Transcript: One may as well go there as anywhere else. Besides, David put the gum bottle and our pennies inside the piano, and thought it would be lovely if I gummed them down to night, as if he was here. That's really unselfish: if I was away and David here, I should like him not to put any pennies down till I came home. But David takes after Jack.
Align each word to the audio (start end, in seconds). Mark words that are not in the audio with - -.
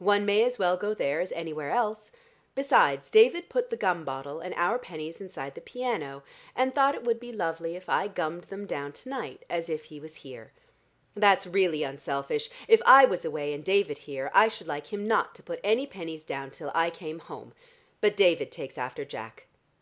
One 0.00 0.26
may 0.26 0.42
as 0.42 0.58
well 0.58 0.76
go 0.76 0.92
there 0.92 1.20
as 1.22 1.32
anywhere 1.32 1.70
else. 1.70 2.12
Besides, 2.54 3.08
David 3.08 3.48
put 3.48 3.70
the 3.70 3.76
gum 3.78 4.04
bottle 4.04 4.38
and 4.38 4.52
our 4.54 4.78
pennies 4.78 5.18
inside 5.18 5.54
the 5.54 5.62
piano, 5.62 6.24
and 6.54 6.74
thought 6.74 6.94
it 6.94 7.04
would 7.04 7.18
be 7.18 7.32
lovely 7.32 7.74
if 7.74 7.88
I 7.88 8.06
gummed 8.06 8.44
them 8.44 8.66
down 8.66 8.92
to 8.92 9.08
night, 9.08 9.46
as 9.48 9.70
if 9.70 9.84
he 9.84 9.98
was 9.98 10.16
here. 10.16 10.52
That's 11.16 11.46
really 11.46 11.84
unselfish: 11.84 12.50
if 12.68 12.82
I 12.84 13.06
was 13.06 13.24
away 13.24 13.54
and 13.54 13.64
David 13.64 13.96
here, 13.96 14.30
I 14.34 14.48
should 14.48 14.66
like 14.66 14.92
him 14.92 15.08
not 15.08 15.34
to 15.36 15.42
put 15.42 15.58
any 15.64 15.86
pennies 15.86 16.22
down 16.24 16.50
till 16.50 16.70
I 16.74 16.90
came 16.90 17.20
home. 17.20 17.54
But 18.02 18.14
David 18.14 18.52
takes 18.52 18.76
after 18.76 19.06
Jack. 19.06 19.46